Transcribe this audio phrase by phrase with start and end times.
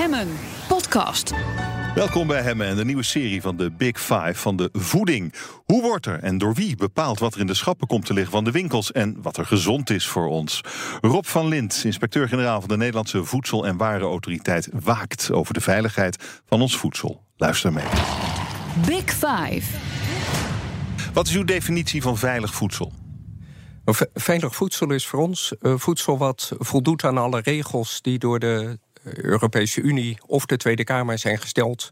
[0.00, 0.28] Hemmen
[0.68, 1.32] podcast.
[1.94, 5.34] Welkom bij Hemmen en de nieuwe serie van de Big Five van de voeding.
[5.64, 8.32] Hoe wordt er en door wie bepaalt wat er in de schappen komt te liggen
[8.32, 10.60] van de winkels en wat er gezond is voor ons?
[11.00, 16.60] Rob van Lint, inspecteur-generaal van de Nederlandse Voedsel- en Warenautoriteit, waakt over de veiligheid van
[16.60, 17.24] ons voedsel.
[17.36, 17.86] Luister mee.
[18.86, 19.76] Big Five.
[21.12, 22.92] Wat is uw definitie van veilig voedsel?
[24.14, 28.78] Veilig voedsel is voor ons uh, voedsel wat voldoet aan alle regels die door de
[29.02, 31.90] Europese Unie of de Tweede Kamer zijn gesteld.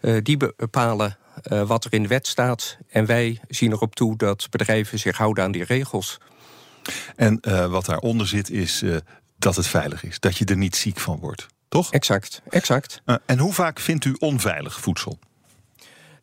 [0.00, 1.16] Uh, die bepalen
[1.52, 2.78] uh, wat er in de wet staat.
[2.88, 6.18] En wij zien erop toe dat bedrijven zich houden aan die regels.
[7.16, 8.84] En wat daaronder zit is
[9.38, 11.46] dat het veilig is, dat je er niet ziek van wordt.
[11.68, 11.92] Toch?
[11.92, 13.02] Exact, exact.
[13.26, 15.18] en hoe vaak vindt u onveilig voedsel?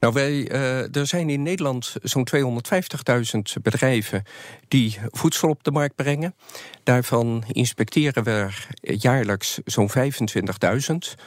[0.02, 4.24] Nou, wij, uh, er zijn in Nederland zo'n 250.000 bedrijven
[4.68, 6.36] die voedsel op de markt brengen.
[6.84, 8.50] Daarvan inspecteren we
[8.82, 11.22] jaarlijks zo'n 25.000.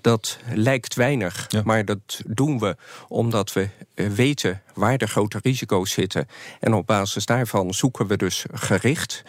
[0.00, 1.62] Dat lijkt weinig, ja.
[1.64, 2.76] maar dat doen we
[3.08, 6.26] omdat we weten waar de grote risico's zitten.
[6.60, 9.22] En op basis daarvan zoeken we dus gericht.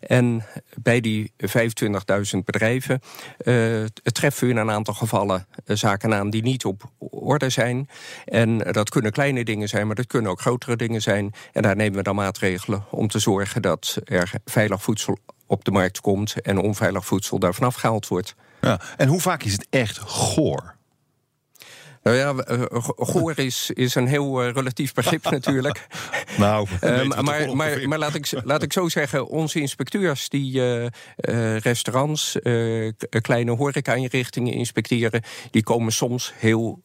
[0.00, 0.44] En
[0.82, 3.00] bij die 25.000 bedrijven
[3.44, 6.90] uh, treffen we in een aantal gevallen zaken aan die niet op
[7.26, 7.88] orde zijn.
[8.24, 11.34] En dat kunnen kleine dingen zijn, maar dat kunnen ook grotere dingen zijn.
[11.52, 15.70] En daar nemen we dan maatregelen om te zorgen dat er veilig voedsel op de
[15.70, 18.34] markt komt en onveilig voedsel daar vanaf gehaald wordt.
[18.60, 20.75] Ja, en hoe vaak is het echt goor?
[22.06, 22.34] Nou ja,
[22.96, 25.86] goor is, is een heel uh, relatief begrip natuurlijk.
[26.38, 30.82] nou, um, maar, maar, maar laat, ik, laat ik zo zeggen, onze inspecteurs die uh,
[30.82, 30.90] uh,
[31.58, 32.38] restaurants,
[33.20, 36.82] kleine horeca-inrichtingen inspecteren, die komen soms heel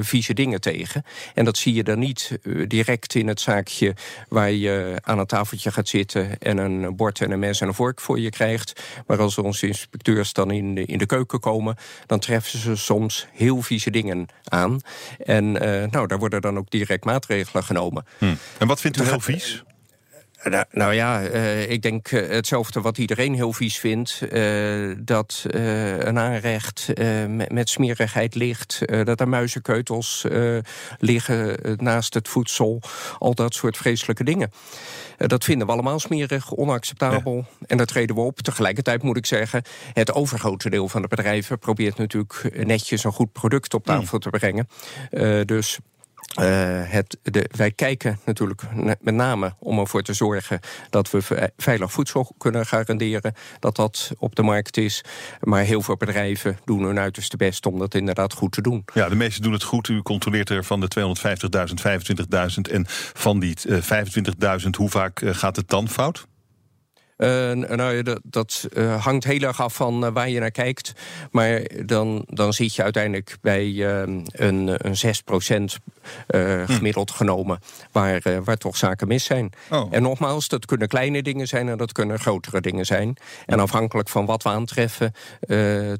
[0.00, 1.02] vieze dingen tegen.
[1.34, 3.94] En dat zie je dan niet direct in het zaakje
[4.28, 7.74] waar je aan een tafeltje gaat zitten en een bord en een mes en een
[7.74, 8.82] vork voor je krijgt.
[9.06, 13.26] Maar als onze inspecteurs dan in de, in de keuken komen, dan treffen ze soms
[13.32, 14.80] heel vieze dingen aan.
[15.18, 18.04] En uh, nou, daar worden dan ook direct maatregelen genomen.
[18.18, 18.34] Hm.
[18.58, 19.64] En wat vindt u heel vies?
[20.44, 24.20] Nou, nou ja, uh, ik denk uh, hetzelfde wat iedereen heel vies vindt.
[24.32, 26.92] Uh, dat een aanrecht
[27.28, 28.80] met, met, smerigheid ligt.
[29.04, 30.26] dat er muizenkeutels
[30.98, 32.80] liggen naast het voedsel.
[33.18, 34.50] Al dat soort vreselijke dingen.
[35.16, 37.36] dat vinden we allemaal smerig, onacceptabel.
[37.36, 37.66] Ja.
[37.66, 38.40] En daar treden we op.
[38.40, 39.62] Tegelijkertijd moet ik zeggen...
[39.92, 44.30] het overgrote deel van de bedrijven probeert natuurlijk netjes een goed product op tafel mm.
[44.30, 44.68] te brengen.
[45.46, 45.78] dus...
[46.40, 46.44] Uh,
[46.84, 48.62] het, de, wij kijken natuurlijk
[49.00, 50.60] met name om ervoor te zorgen
[50.90, 55.04] dat we veilig voedsel kunnen garanderen, dat dat op de markt is.
[55.40, 58.84] Maar heel veel bedrijven doen hun uiterste best om dat inderdaad goed te doen.
[58.94, 59.88] Ja, de meesten doen het goed.
[59.88, 62.72] U controleert er van de 250.000, 25.000.
[62.72, 63.78] En van die uh,
[64.62, 66.26] 25.000, hoe vaak uh, gaat het dan fout?
[67.18, 70.92] Uh, nou, dat, dat uh, hangt heel erg af van uh, waar je naar kijkt.
[71.30, 73.84] Maar dan, dan zit je uiteindelijk bij
[74.32, 75.74] een, een 6%
[76.66, 77.16] gemiddeld hm.
[77.16, 77.58] genomen...
[77.92, 79.50] Waar, waar toch zaken mis zijn.
[79.70, 79.88] Oh.
[79.90, 83.16] En nogmaals, dat kunnen kleine dingen zijn en dat kunnen grotere dingen zijn.
[83.46, 85.12] En afhankelijk van wat we aantreffen,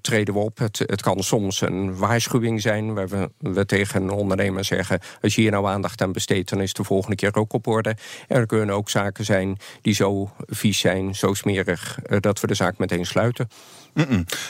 [0.00, 0.58] treden we op.
[0.58, 2.94] Het, het kan soms een waarschuwing zijn...
[2.94, 5.00] waar we, we tegen een ondernemer zeggen...
[5.22, 7.96] als je hier nou aandacht aan besteedt, dan is de volgende keer ook op orde.
[8.28, 12.46] En er kunnen ook zaken zijn die zo vies zijn zo smerig uh, dat we
[12.46, 13.48] de zaak meteen sluiten.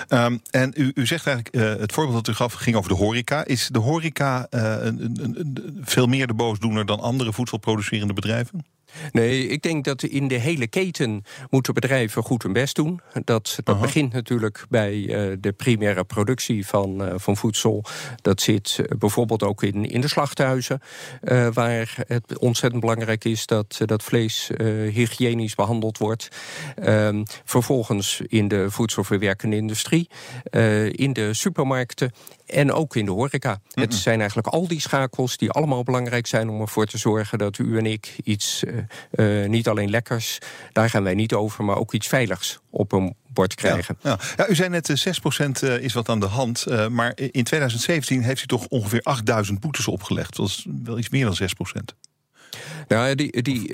[0.09, 2.97] Um, en u, u zegt eigenlijk, uh, het voorbeeld dat u gaf ging over de
[2.97, 3.45] horeca.
[3.45, 8.65] Is de horeca uh, een, een, een, veel meer de boosdoener dan andere voedselproducerende bedrijven?
[9.13, 13.01] Nee, ik denk dat in de hele keten moeten bedrijven goed hun best doen.
[13.25, 17.85] Dat, dat begint natuurlijk bij uh, de primaire productie van, uh, van voedsel.
[18.23, 20.81] Dat zit uh, bijvoorbeeld ook in, in de slachthuizen.
[21.53, 24.51] waar het ontzettend belangrijk is dat dat vlees
[24.93, 26.29] hygiënisch behandeld wordt.
[26.77, 30.09] Ehm, vervolgens in de voedselverwerkende industrie.
[30.91, 32.13] in de supermarkten
[32.47, 33.51] en ook in de horeca.
[33.53, 33.83] Mm -mm.
[33.83, 37.59] Het zijn eigenlijk al die schakels die allemaal belangrijk zijn om ervoor te zorgen dat
[37.59, 38.65] u en ik iets,
[39.47, 40.39] niet alleen lekkers,
[40.73, 43.99] daar gaan wij niet over, maar ook iets veiligs op een bord krijgen.
[44.03, 44.19] Ja, ja.
[44.37, 45.07] ja u zei net,
[45.61, 46.67] 6% uh, is wat aan de hand.
[46.91, 50.37] Maar in 2017 heeft u toch ongeveer 8000 boetes opgelegd.
[50.37, 51.37] Dat is wel iets meer dan
[51.93, 52.08] 6%.
[52.89, 53.73] Nou, die, die,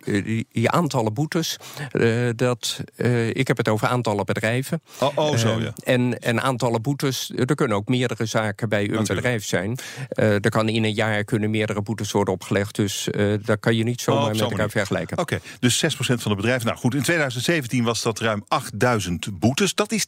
[0.00, 1.56] die, die, aantallen boetes,
[1.92, 4.82] uh, dat, uh, ik heb het over aantallen bedrijven.
[5.00, 5.72] Oh, oh zo, ja.
[5.84, 9.14] En, en aantallen boetes, er kunnen ook meerdere zaken bij een Natuurlijk.
[9.14, 9.78] bedrijf zijn.
[10.08, 12.74] er kan in een jaar kunnen meerdere boetes worden opgelegd.
[12.74, 13.08] Dus
[13.42, 14.70] daar kan je niet zomaar oh, met elkaar manier.
[14.70, 15.18] vergelijken.
[15.18, 16.66] Oké, okay, dus 6% van de bedrijven.
[16.66, 19.74] Nou goed, in 2017 was dat ruim 8000 boetes.
[19.74, 20.06] Dat is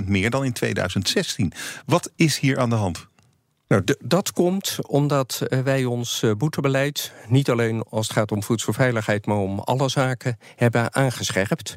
[0.00, 1.52] 30% meer dan in 2016.
[1.86, 3.06] Wat is hier aan de hand?
[3.74, 8.42] Nou, dat komt omdat eh, wij ons eh, boetebeleid niet alleen als het gaat om
[8.42, 11.74] voedselveiligheid, maar om alle zaken hebben aangescherpt.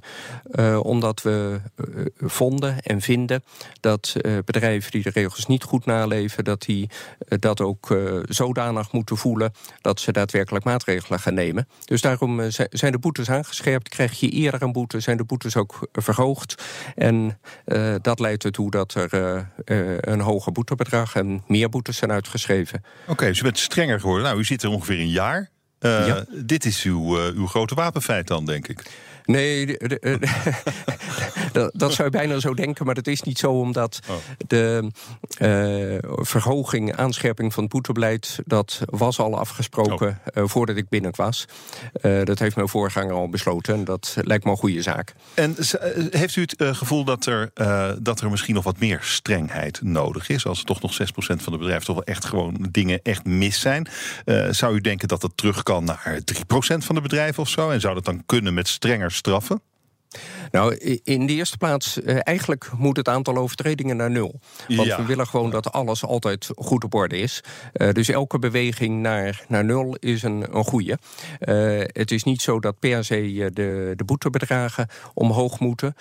[0.51, 1.59] Uh, omdat we
[2.17, 3.43] vonden en vinden
[3.79, 4.15] dat
[4.45, 6.89] bedrijven die de regels niet goed naleven, dat die
[7.27, 9.51] dat ook zodanig moeten voelen
[9.81, 11.67] dat ze daadwerkelijk maatregelen gaan nemen.
[11.85, 13.89] Dus daarom zijn de boetes aangescherpt.
[13.89, 16.63] Krijg je eerder een boete, zijn de boetes ook verhoogd.
[16.95, 17.39] En
[18.01, 19.47] dat leidt ertoe dat er
[20.09, 22.83] een hoger boetebedrag en meer boetes zijn uitgeschreven.
[23.07, 24.25] Oké, dus u bent strenger geworden.
[24.25, 25.49] Nou, u zit er ongeveer een jaar.
[25.79, 28.83] Uh, Dit is uw, uh, uw grote wapenfeit dan, denk ik.
[29.27, 29.65] Nee,
[31.51, 34.15] dat, dat, zou je bijna zo denken, maar dat is niet zo, omdat oh.
[34.47, 34.91] de
[35.41, 40.43] uh, verhoging, aanscherping van het boetebeleid, dat was al afgesproken oh.
[40.43, 41.45] uh, voordat ik binnen was.
[42.01, 45.13] Uh, dat heeft mijn voorganger al besloten en dat lijkt me een goede zaak.
[45.33, 45.55] En
[46.09, 47.51] heeft u het gevoel dat er,
[48.01, 50.45] dat er misschien nog wat meer strengheid nodig is?
[50.45, 53.59] Als er toch nog 6% van de bedrijven toch wel echt gewoon dingen echt mis
[53.59, 53.87] zijn.
[54.49, 57.69] zou u denken dat het terug kan naar 3% van de bedrijven of zo?
[57.69, 59.61] En zou dat dan kunnen met strenger straffen?
[60.51, 64.39] Nou, in de eerste plaats, eh, eigenlijk moet het aantal overtredingen naar nul.
[64.67, 67.43] Want we willen gewoon dat alles altijd goed op orde is.
[67.73, 70.97] Uh, dus elke beweging naar, naar nul is een, een goede.
[71.39, 75.95] Uh, het is niet zo dat per se de, de boetebedragen omhoog moeten.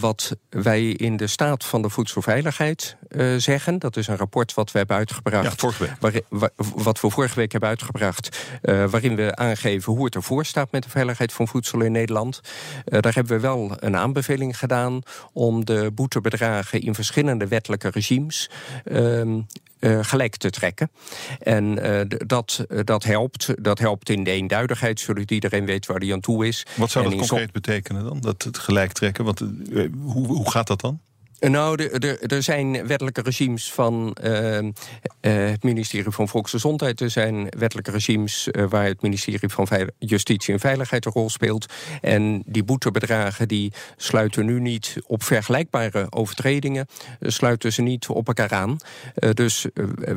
[0.00, 2.96] wat wij in de staat van de voedselveiligheid
[3.36, 5.44] zeggen, dat is een rapport wat we hebben uitgebracht.
[5.44, 6.22] Ja, vorige week.
[6.28, 10.82] Waar, wat we vorige week hebben uitgebracht, waarin we aangeven hoe het ervoor staat met
[10.82, 12.40] de veiligheid van voedsel in Nederland.
[12.84, 15.02] daar hebben we wel een aanbeveling gedaan
[15.32, 18.50] om de boetebedragen in verschillende wettelijke regimes
[19.82, 20.90] uh, gelijk te trekken.
[21.38, 23.54] En uh, dat, dat helpt.
[23.64, 26.66] Dat helpt in de eenduidigheid, zodat iedereen weet waar hij aan toe is.
[26.76, 28.20] Wat zou dat concreet betekenen dan?
[28.20, 29.24] Dat het gelijk trekken?
[29.24, 29.38] Want,
[30.02, 31.00] hoe, hoe gaat dat dan?
[31.50, 31.88] Nou,
[32.26, 34.70] er zijn wettelijke regimes van uh, uh,
[35.20, 37.00] het ministerie van Volksgezondheid.
[37.00, 39.68] Er zijn wettelijke regimes uh, waar het ministerie van
[39.98, 41.66] Justitie en Veiligheid een rol speelt.
[42.00, 46.86] En die boetebedragen die sluiten nu niet op vergelijkbare overtredingen.
[47.20, 48.76] sluiten ze niet op elkaar aan.
[49.34, 49.66] dus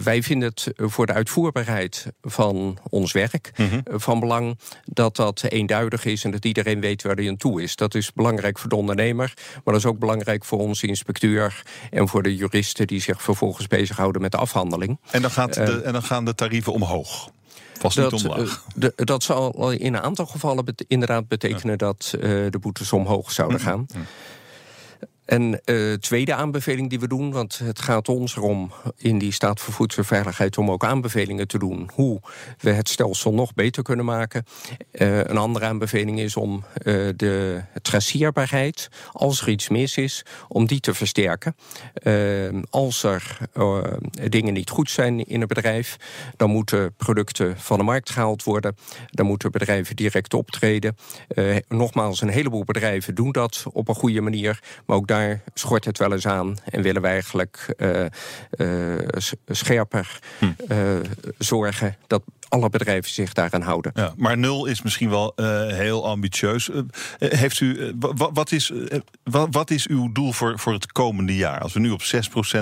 [0.04, 6.06] wij vinden het voor de uitvoerbaarheid van ons werk mm van belang dat dat eenduidig
[6.06, 7.76] is en dat iedereen weet waar hij aan toe is.
[7.76, 10.88] Dat is belangrijk voor de ondernemer, maar dat is ook belangrijk voor onze
[11.24, 15.00] inspecteur en voor de juristen die zich vervolgens bezighouden met de afhandeling.
[15.12, 17.30] En dan, gaat de, eh, en dan gaan de tarieven omhoog?
[17.80, 18.64] Vast dat, niet omlaag.
[18.68, 23.32] Eh, de, dat zal in een aantal gevallen inderdaad betekenen dat uh, de boetes omhoog
[23.32, 23.74] zouden mm-hmm.
[23.74, 24.00] gaan.
[24.02, 24.06] Mm.
[25.26, 29.60] En uh, tweede aanbeveling die we doen, want het gaat ons erom in die staat
[29.60, 32.22] voor voedselveiligheid om ook aanbevelingen te doen hoe
[32.60, 34.46] we het stelsel nog beter kunnen maken.
[34.92, 40.66] Uh, een andere aanbeveling is om uh, de traceerbaarheid, als er iets mis is, om
[40.66, 41.56] die te versterken.
[42.70, 43.38] als er
[44.30, 45.98] dingen niet goed zijn in een bedrijf,
[46.38, 48.76] dan moeten producten van de markt gehaald worden.
[49.10, 50.96] Dan moeten bedrijven direct optreden.
[51.68, 55.15] nogmaals, een heleboel bedrijven doen dat op een goede manier, maar ook daar
[55.54, 58.06] schort het wel eens aan en willen wij eigenlijk uh,
[58.58, 59.08] uh,
[59.48, 60.46] scherper hm.
[60.68, 60.96] uh,
[61.38, 63.92] zorgen dat alle bedrijven zich daaraan houden.
[63.96, 65.34] Ja, maar nul is misschien wel
[65.68, 66.70] heel ambitieus.
[67.18, 67.96] heeft u,
[68.34, 68.72] wat, is,
[69.52, 71.60] wat is uw doel voor, voor het komende jaar?
[71.60, 72.06] Als we nu op 6%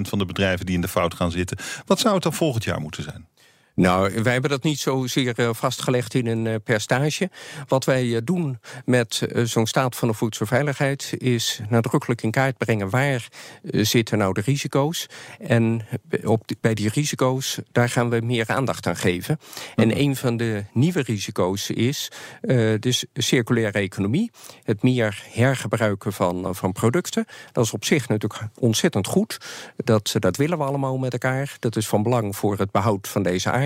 [0.02, 2.82] van de bedrijven die in de fout gaan zitten, wat zou het dan volgend jaar
[2.82, 3.28] moeten zijn?
[3.76, 7.30] Nou, wij hebben dat niet zozeer uh, vastgelegd in een uh, percentage.
[7.68, 11.14] Wat wij uh, doen met zo'n staat van de voedselveiligheid...
[11.18, 13.28] is nadrukkelijk in kaart brengen waar
[13.64, 15.08] zitten nou de risico's.
[15.40, 15.82] En
[16.24, 19.40] op bij die risico's, daar gaan we meer aandacht aan geven.
[19.76, 19.98] En mhm.
[19.98, 22.12] een van de nieuwe risico's is
[22.42, 24.32] de circulaire economie.
[24.64, 27.26] Het meer hergebruiken van, van producten.
[27.52, 29.38] Dat is op zich natuurlijk ontzettend goed.
[29.76, 31.56] Dat, dat willen we allemaal met elkaar.
[31.60, 33.63] Dat is van belang voor het behoud van deze aarde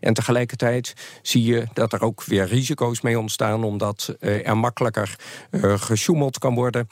[0.00, 5.16] en tegelijkertijd zie je dat er ook weer risico's mee ontstaan, omdat eh, er makkelijker
[5.50, 6.88] uh, gesjoemeld kan worden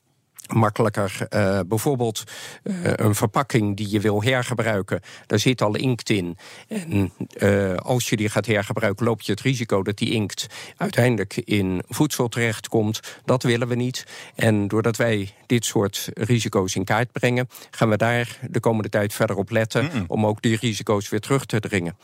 [0.52, 1.26] makkelijker.
[1.30, 2.24] Uh, bijvoorbeeld
[2.62, 6.36] uh, een verpakking die je wil hergebruiken, daar zit al inkt in.
[6.68, 10.46] En uh, als je die gaat hergebruiken, loop je het risico dat die inkt
[10.76, 13.00] uiteindelijk in voedsel terechtkomt.
[13.24, 14.06] Dat willen we niet.
[14.34, 19.12] En doordat wij dit soort risico's in kaart brengen, gaan we daar de komende tijd
[19.12, 20.04] verder op letten mm -mm.
[20.06, 21.96] om ook die risico's weer terug te dringen.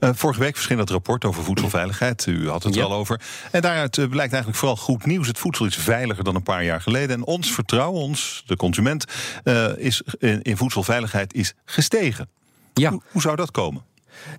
[0.00, 2.26] vorige week verscheen dat rapport over voedselveiligheid.
[2.26, 2.82] U had het ja.
[2.84, 3.20] al over.
[3.50, 5.26] En daaruit blijkt eigenlijk vooral goed nieuws.
[5.26, 7.16] Het voedsel is veiliger dan een paar jaar geleden.
[7.16, 9.04] En ons vertrouwen, ons, de consument,
[9.44, 12.28] uh, is in, in, voedselveiligheid is gestegen.
[12.74, 12.90] Ja.
[12.90, 13.82] Hoe, hoe zou dat komen?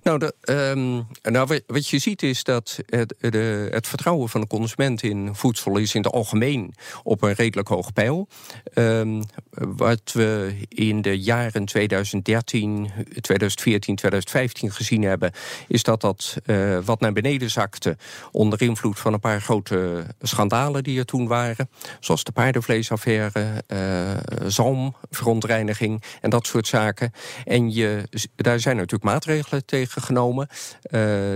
[0.04, 0.34] Nou, de,
[0.75, 5.36] um, nou, wat je ziet is dat het, de, het, vertrouwen van de consument in
[5.36, 6.74] voedsel is in het algemeen
[7.04, 8.28] op een redelijk hoog peil.
[8.74, 15.32] Um, wat we in de jaren 2013, 2014, 2015 gezien hebben,
[15.68, 17.98] is dat dat uh, wat naar beneden zakte
[18.32, 24.50] onder invloed van een paar grote schandalen die er toen waren, zoals de paardenvleesaffaire, uh,
[24.50, 27.12] zalmverontreiniging en dat soort zaken.
[27.46, 28.04] En je,
[28.36, 30.48] daar zijn natuurlijk maatregelen tegen genomen.
[30.50, 30.91] Uh,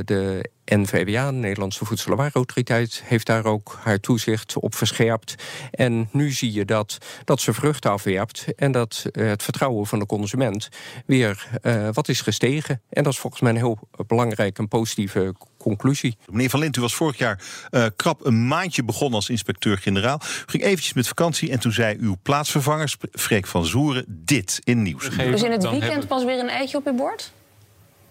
[0.05, 5.36] de NVWA, de Nederlandse Voedsel- en Warenautoriteit, heeft daar ook haar toezicht op verscherpt.
[5.72, 10.00] En nu zie je dat, dat ze vruchten afwerpt en dat uh, het vertrouwen van
[10.00, 10.70] de consument
[11.05, 12.82] weer uh, wat is gestegen.
[12.89, 16.17] En dat is volgens mij een heel belangrijk en positieve conclusie.
[16.29, 17.41] Meneer Van Lint, u was vorig jaar
[17.72, 20.22] uh, krap een maandje begonnen als inspecteur-generaal.
[20.22, 24.82] U ging eventjes met vakantie en toen zei uw plaatsvervanger, Freek van Zoeren, dit in
[24.82, 25.10] nieuws.
[25.10, 27.34] Dus in het weekend pas weer een eitje op uw bord?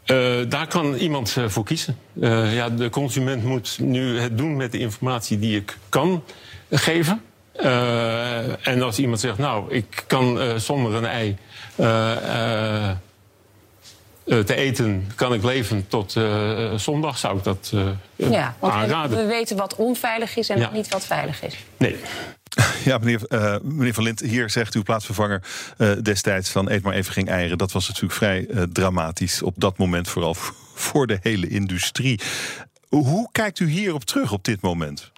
[0.06, 1.98] Uh, daar kan iemand uh, voor kiezen.
[2.14, 6.24] Uh, ja, de consument moet nu het doen met de informatie die ik kan
[6.70, 7.22] geven.
[8.62, 11.36] en als iemand zegt, nou, ik kan zonder een ei
[14.24, 16.16] te eten, kan ik leven tot
[16.76, 17.72] zondag, zou ik dat
[18.16, 19.16] ja, want aanraden.
[19.18, 20.70] We weten wat onveilig is en ja.
[20.72, 21.56] niet wat veilig is.
[21.76, 21.96] Nee.
[22.84, 25.42] Ja, meneer, uh, meneer Van Lint, hier zegt uw plaatsvervanger
[25.78, 27.58] uh, destijds van eet maar even geen eieren.
[27.58, 30.34] Dat was natuurlijk vrij uh, dramatisch op dat moment, vooral
[30.74, 32.20] voor de hele industrie.
[32.88, 35.12] Hoe kijkt u hierop terug op dit moment?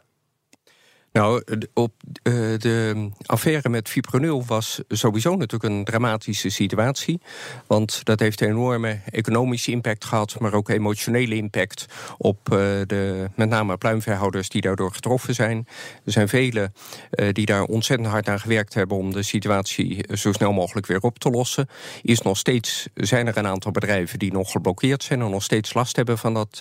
[1.16, 1.42] Nou,
[1.74, 1.92] op
[2.22, 7.20] uh, de affaire met fipronil was sowieso natuurlijk een dramatische situatie.
[7.66, 11.86] Want dat heeft een enorme economische impact gehad, maar ook emotionele impact
[12.18, 15.66] op uh, de met name pluimveehouders die daardoor getroffen zijn.
[16.04, 16.72] Er zijn velen
[17.10, 21.00] uh, die daar ontzettend hard aan gewerkt hebben om de situatie zo snel mogelijk weer
[21.00, 21.68] op te lossen.
[22.02, 25.74] Is nog steeds zijn er een aantal bedrijven die nog geblokkeerd zijn en nog steeds
[25.74, 26.60] last hebben van dat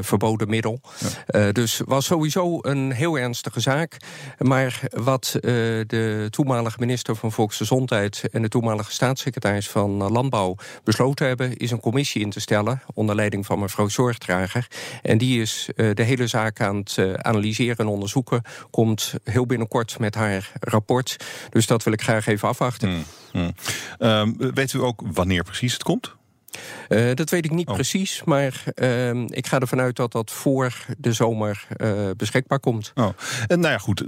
[0.00, 0.80] verboden middel.
[1.26, 1.52] Ja.
[1.52, 3.96] dus was sowieso een heel ernstig zaak.
[4.38, 5.42] Maar wat uh,
[5.86, 8.22] de toenmalige minister van Volksgezondheid...
[8.32, 11.56] en de toenmalige staatssecretaris van Landbouw besloten hebben...
[11.56, 14.66] is een commissie in te stellen onder leiding van mevrouw Zorgdrager.
[15.02, 18.42] En die is uh, de hele zaak aan het uh, analyseren en onderzoeken.
[18.70, 21.16] Komt heel binnenkort met haar rapport.
[21.50, 22.88] Dus dat wil ik graag even afwachten.
[22.88, 23.52] Hmm, hmm.
[24.08, 26.14] Um, weet u ook wanneer precies het komt?
[26.88, 27.74] Uh, dat weet ik niet oh.
[27.74, 32.92] precies, maar uh, ik ga ervan uit dat dat voor de zomer uh, beschikbaar komt.
[32.94, 33.08] Oh.
[33.46, 34.04] En nou ja, goed,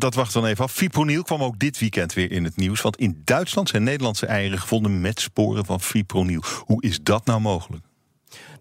[0.00, 0.72] dat wacht dan even af.
[0.72, 2.80] Fipronil kwam ook dit weekend weer in het nieuws.
[2.80, 6.42] Want in Duitsland zijn Nederlandse eieren gevonden met sporen van fipronil.
[6.64, 7.84] Hoe is dat nou mogelijk?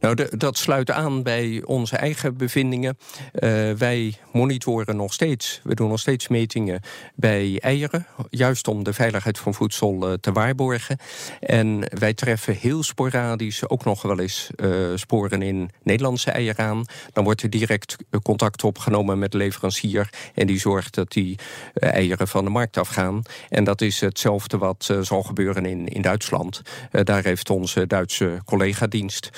[0.06, 2.98] Nou, dat sluit aan bij onze eigen bevindingen.
[3.34, 6.82] Uh, wij monitoren nog steeds, we doen nog steeds metingen
[7.16, 10.98] bij eieren, juist om de veiligheid van voedsel uh, te waarborgen.
[11.40, 16.86] En wij treffen heel sporadisch ook nog wel eens uh, sporen in Nederlandse eieren aan.
[17.14, 21.38] Dan wordt er direct contact opgenomen met de leverancier en die zorgt dat die
[21.74, 23.22] eieren van de markt afgaan.
[23.50, 26.62] En dat is hetzelfde wat zal gebeuren in, in Duitsland.
[26.92, 29.30] daar heeft onze Duitse collega-dienst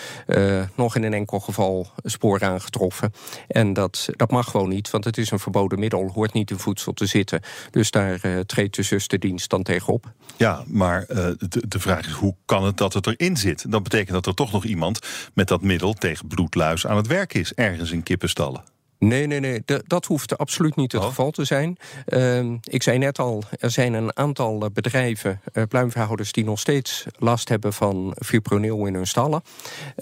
[0.75, 3.13] nog in een enkel geval sporen aangetroffen.
[3.47, 6.59] En dat, dat mag gewoon niet, want het is een verboden middel, hoort niet in
[6.59, 7.41] voedsel te zitten.
[7.71, 10.11] Dus daar uh, treedt de zusterdienst dan tegenop.
[10.37, 13.71] Ja, maar uh, de, de vraag is hoe kan het dat het erin zit?
[13.71, 14.99] Dat betekent dat er toch nog iemand
[15.33, 18.75] met dat middel tegen bloedluis aan het werk is, ergens in kippenstallen.
[18.99, 19.61] Nee, nee, nee.
[19.65, 21.07] De, dat hoeft absoluut niet het oh.
[21.07, 21.77] geval te zijn.
[22.07, 26.31] Uh, ik zei net al, er zijn een aantal bedrijven, uh, pluimveehouders...
[26.31, 29.41] die nog steeds last hebben van fipronil in hun stallen.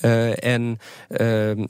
[0.02, 1.66] Uh, en ehm,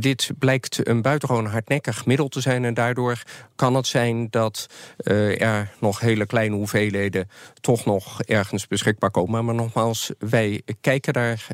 [0.00, 2.64] dit blijkt een buitengewoon hardnekkig middel te zijn...
[2.64, 3.22] en daardoor
[3.56, 7.30] kan het zijn dat eh, er nog hele kleine hoeveelheden...
[7.60, 9.44] toch nog ergens beschikbaar komen.
[9.44, 11.46] Maar nogmaals, wij kijken daar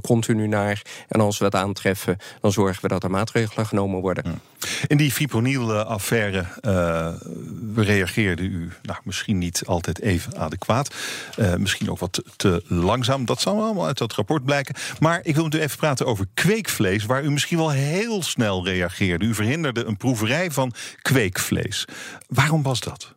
[0.00, 0.82] continu naar.
[1.08, 4.40] En als we dat aantreffen, dan zorgen we dat er maatregelen genomen worden.
[4.86, 7.14] In die fipronil-affaire uh,
[7.74, 10.94] reageerde u nou, misschien niet altijd even adequaat.
[11.38, 13.24] Uh, misschien ook wat te, te langzaam.
[13.24, 14.74] Dat zal allemaal uit dat rapport blijken.
[14.98, 17.04] Maar ik wil met u even praten over kweekvlees...
[17.04, 19.24] waar u misschien wel heel snel reageerde.
[19.24, 20.72] U verhinderde een proeverij van
[21.02, 21.84] kweekvlees.
[22.28, 23.14] Waarom was dat?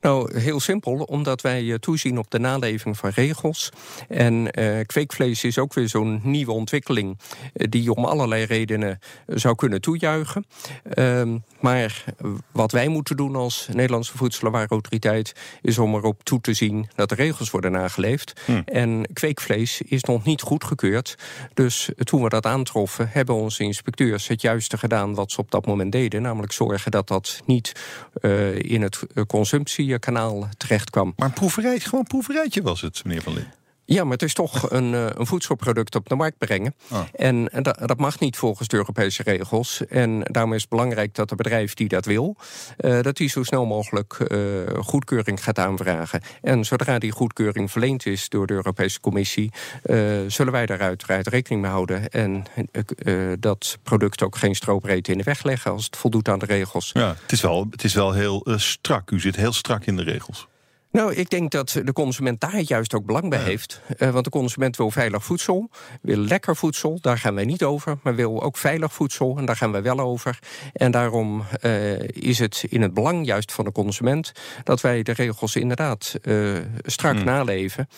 [0.00, 3.70] Nou, heel simpel, omdat wij toezien op de naleving van regels.
[4.08, 7.18] En uh, kweekvlees is ook weer zo'n nieuwe ontwikkeling...
[7.18, 10.46] Uh, die je om allerlei redenen zou kunnen toejuichen.
[10.94, 11.22] Uh,
[11.60, 12.04] maar
[12.52, 15.34] wat wij moeten doen als Nederlandse Voedsel- en Warenautoriteit...
[15.62, 18.40] is om erop toe te zien dat de regels worden nageleefd.
[18.44, 18.60] Hm.
[18.64, 21.14] En kweekvlees is nog niet goedgekeurd.
[21.54, 25.14] Dus toen we dat aantroffen, hebben onze inspecteurs het juiste gedaan...
[25.14, 27.72] wat ze op dat moment deden, namelijk zorgen dat dat niet
[28.20, 31.12] uh, in het consumptie kanaal terecht kwam.
[31.16, 33.46] Maar een proeverijtje, gewoon proeverijtje was het, meneer Van Lin.
[33.90, 36.74] Ja, maar het is toch een, eh, een voedselproduct op de markt brengen.
[36.88, 37.00] Ah.
[37.12, 39.86] En dat, dat mag niet volgens de Europese regels.
[39.86, 42.36] En daarom is het belangrijk dat de bedrijf die dat wil...
[42.78, 44.38] Uh, dat die zo snel mogelijk uh,
[44.80, 46.20] goedkeuring gaat aanvragen.
[46.42, 49.52] En zodra die goedkeuring verleend is door de Europese Commissie...
[50.26, 52.08] zullen wij daar uiteraard rekening mee houden.
[52.08, 52.44] En
[53.40, 55.70] dat product ook geen stroopreet in de weg leggen...
[55.70, 56.90] als het voldoet aan de regels.
[56.92, 59.10] Ja, het is wel, het is wel heel strak.
[59.10, 60.48] U zit heel strak in de regels.
[60.90, 63.80] Nou, ik denk dat de consument daar juist ook belang bij heeft.
[63.98, 65.70] Uh, want de consument wil veilig voedsel,
[66.02, 67.98] wil lekker voedsel, daar gaan wij niet over.
[68.02, 70.38] Maar wil ook veilig voedsel, en daar gaan wij wel over.
[70.72, 74.32] En daarom uh, is het in het belang juist van de consument...
[74.64, 77.24] dat wij de regels inderdaad uh, strak hmm.
[77.24, 77.88] naleven.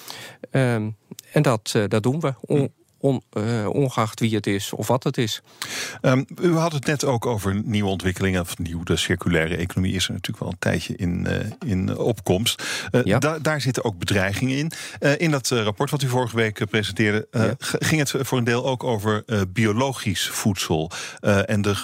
[0.51, 0.91] Ehm,
[1.33, 2.35] en dat, dat doen we.
[2.41, 5.43] On on, uh, ongeacht wie het is of wat het is.
[6.03, 8.41] Um, u had het net ook over nieuwe ontwikkelingen.
[8.41, 12.63] Of nieuw, de circulaire economie is er natuurlijk wel een tijdje in, uh, in opkomst.
[12.93, 13.19] Uh, ja.
[13.19, 14.73] da daar zitten ook bedreigingen in.
[15.19, 17.29] in dat rapport wat u vorige week presenteerde...
[17.31, 17.55] Ja.
[17.59, 20.91] ging het voor een deel ook over biologisch voedsel...
[21.21, 21.75] en de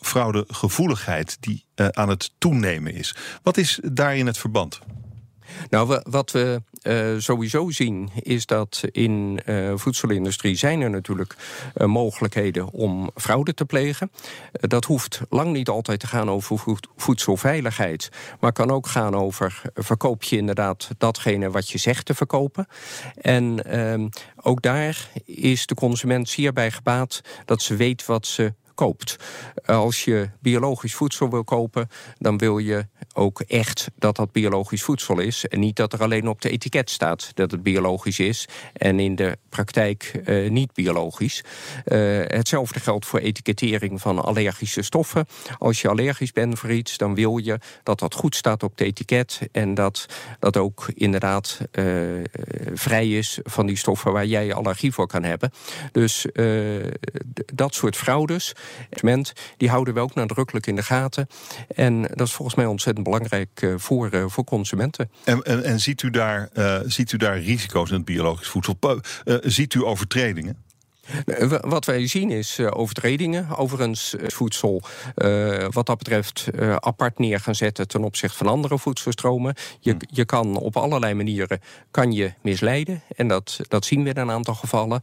[0.00, 3.14] fraudegevoeligheid die aan het toenemen is.
[3.42, 4.80] Wat is daarin het verband?
[5.70, 11.36] Nou, wat we uh, sowieso zien is dat in uh, voedselindustrie zijn er natuurlijk
[11.76, 14.10] uh, mogelijkheden om fraude te plegen.
[14.52, 18.08] dat hoeft lang niet altijd te gaan over voedselveiligheid,
[18.40, 22.66] maar kan ook gaan over verkoop je inderdaad datgene wat je zegt te verkopen.
[23.20, 28.52] En ehm, ook daar is de consument zeer bij gebaat dat ze weet wat ze
[28.74, 29.16] koopt.
[29.64, 31.88] Als je biologisch voedsel wil kopen,
[32.18, 35.46] dan wil je ook echt dat dat biologisch voedsel is.
[35.46, 39.16] En niet dat er alleen op de etiket staat dat het biologisch is en in
[39.16, 41.44] de praktijk uh, niet biologisch.
[41.86, 45.26] Uh, hetzelfde geldt voor etikettering van allergische stoffen.
[45.58, 48.80] Als je allergisch bent voor iets, dan wil je dat dat goed staat op het
[48.80, 50.06] etiket en dat
[50.38, 51.84] dat ook inderdaad uh,
[52.74, 55.52] vrij is van die stoffen waar jij allergie voor kan hebben.
[55.92, 56.26] Dus
[57.54, 58.52] dat soort fraudes,
[59.56, 61.26] die houden we ook nadrukkelijk in de gaten.
[61.74, 65.10] En dat is volgens mij ontzettend belangrijk uh, voor, uh, voor consumenten.
[65.24, 68.78] En, en, ziet, u daar, uh, ziet u daar risico's in het biologisch voedsel?
[69.42, 70.63] ziet u overtredingen?
[71.26, 73.56] Eh, wat wij zien is uh, overtredingen.
[73.56, 74.82] Overigens uh, voedsel
[75.16, 76.46] uh, wat dat betreft
[76.78, 79.54] apart neer gaan zetten ten opzichte van andere voedselstromen.
[79.80, 80.00] Je, hmm.
[80.06, 83.02] je kan op allerlei manieren kan je misleiden.
[83.16, 85.02] En dat, dat zien we in een aantal gevallen.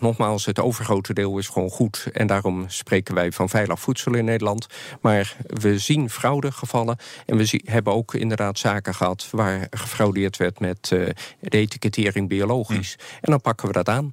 [0.00, 2.06] nogmaals, het overgrote deel is gewoon goed.
[2.12, 4.66] En daarom spreken wij van veilig voedsel in Nederland.
[5.00, 6.96] Maar we zien fraudegevallen.
[7.26, 12.96] En we zien, hebben ook inderdaad zaken gehad waar gefraudeerd werd met de etikettering biologisch.
[12.98, 13.18] Hmm.
[13.20, 14.12] En dan pakken we dat aan.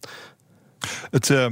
[1.09, 1.45] Het, uh,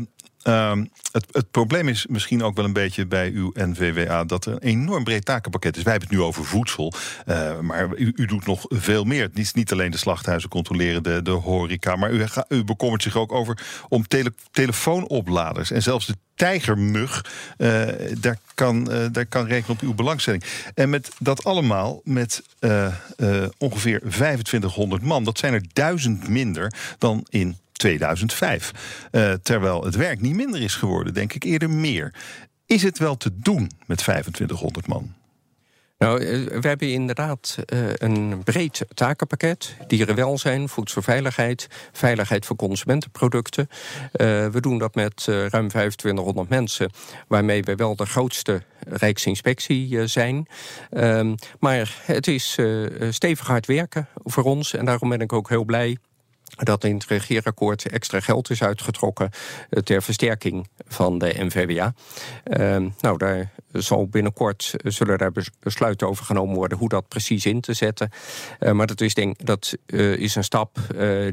[0.44, 0.78] uh,
[1.12, 4.60] het, het, probleem is misschien ook wel een beetje bij uw NVWA dat er een
[4.60, 5.84] enorm breed takenpakket is.
[5.84, 6.94] Wij hebben het nu over voedsel,
[7.28, 9.22] uh, maar u, u, doet nog veel meer.
[9.22, 13.16] Het is niet alleen de slachthuizen controleren, de, de horeca, maar u, u bekommert zich
[13.16, 13.58] ook over
[13.90, 17.26] om tele, telefoonopladers en zelfs de tijgermug,
[17.58, 17.84] uh,
[18.20, 20.44] daar, kan, uh, daar kan rekenen op uw belangstelling.
[20.74, 22.44] En met dat allemaal met
[23.58, 25.24] ongeveer 2500 man.
[25.24, 28.72] Dat zijn er duizend minder dan in 2005.
[29.12, 32.14] Uh, terwijl het werk niet minder is geworden, denk ik eerder meer.
[32.66, 35.14] Is het wel te doen met 2500 man?
[35.98, 39.76] Nou, eh, we hebben inderdaad uh, een breed takenpakket.
[39.88, 43.70] Dierenwelzijn, voedselveiligheid, veiligheid voor consumentenproducten.
[44.52, 46.92] We doen dat met ruim 2500 mensen,
[47.28, 50.48] waarmee we wel de grootste Rijksinspectie zijn.
[50.90, 52.58] Ehm, maar het is
[53.10, 55.98] stevig hard werken voor ons en daarom ben ik ook heel blij
[56.58, 59.30] dat in het regeerakkoord extra geld is uitgetrokken
[59.70, 61.94] eh, ter versterking van de NVWA.
[62.44, 67.46] Ehm, nou, daar zal binnenkort eh, zullen daar besluiten over genomen worden hoe dat precies
[67.46, 68.12] in te zetten.
[68.60, 69.78] Uh, maar dat is, denk, dat
[70.18, 70.78] is een stap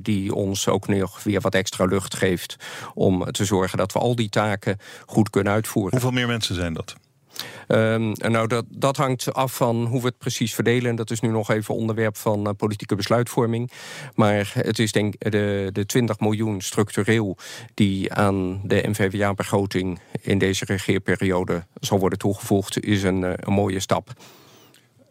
[0.02, 2.56] die ons ook nog weer wat extra lucht geeft
[2.94, 5.92] om te zorgen dat we al die taken goed kunnen uitvoeren.
[5.92, 6.96] Hoeveel meer mensen zijn dat?
[7.68, 10.90] Um, nou, dat, dat hangt af van hoe we het precies verdelen.
[10.90, 13.70] En dat is nu nog even onderwerp van uh, politieke besluitvorming.
[14.14, 17.36] Maar het is denk de, de 20 miljoen structureel
[17.74, 23.80] die aan de NVWA-begroting in deze regeerperiode zal worden toegevoegd, is een, uh, een mooie
[23.80, 24.12] stap.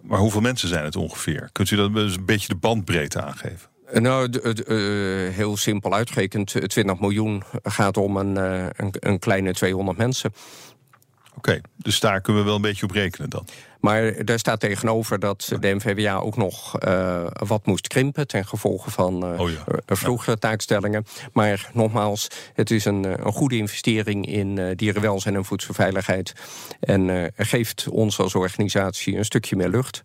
[0.01, 1.49] Maar hoeveel mensen zijn het ongeveer?
[1.51, 3.69] Kunt u dat een beetje de bandbreedte aangeven?
[3.93, 6.69] Nou, uh, heel simpel uitgerekend.
[6.69, 10.33] 20 miljoen gaat om een, een, een kleine 200 mensen.
[11.37, 13.47] Oké, dus daar kunnen we wel een beetje op rekenen dan.
[13.79, 18.27] Maar daar staat tegenover dat de NVWA ook nog uh, wat moest krimpen...
[18.27, 19.63] ten gevolge van uh, oh ja.
[19.85, 21.05] vroegere taakstellingen.
[21.33, 26.33] Maar nogmaals, het is een, een goede investering in uh, dierenwelzijn en voedselveiligheid.
[26.79, 30.03] En geeft ons als organisatie een stukje meer lucht.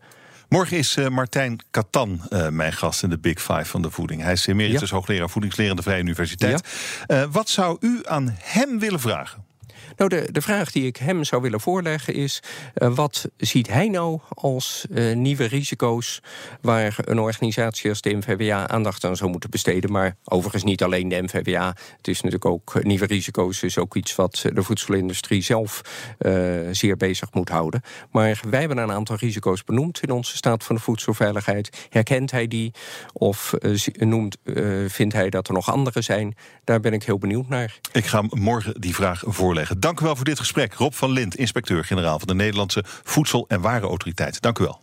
[0.48, 4.22] Morgen is Martijn Katan mijn gast in de Big Five van de voeding.
[4.22, 4.96] Hij is emeritus ja.
[4.96, 6.68] hoogleraar voedingsleer aan de Vrije Universiteit.
[7.06, 7.28] Ja.
[7.28, 9.49] Wat zou u aan hem willen vragen?
[9.96, 12.42] Nou, de, de vraag die ik hem zou willen voorleggen is:
[12.74, 16.20] uh, wat ziet hij nou als uh, nieuwe risico's
[16.60, 19.92] waar een organisatie als de NVWA aandacht aan zou moeten besteden?
[19.92, 21.76] Maar overigens niet alleen de NVWA.
[21.96, 25.80] Het is natuurlijk ook nieuwe risico's, is ook iets wat de voedselindustrie zelf
[26.70, 27.82] zeer bezig moet houden.
[28.10, 31.86] Maar wij hebben een aantal risico's benoemd in onze staat van de voedselveiligheid.
[31.88, 32.72] Herkent hij die
[33.12, 33.54] of
[33.92, 34.36] noemt,
[34.86, 36.34] vindt hij dat er nog andere zijn?
[36.64, 37.78] Daar ben ik heel benieuwd naar.
[37.92, 39.69] Ik ga morgen die vraag voorleggen.
[39.78, 40.74] Dank u wel voor dit gesprek.
[40.74, 44.40] Rob van Lint, inspecteur-generaal van de Nederlandse Voedsel- en Warenautoriteit.
[44.40, 44.78] Dank u wel.